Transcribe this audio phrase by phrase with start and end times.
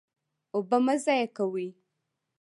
[0.55, 1.67] اوبه مه ضایع کوئ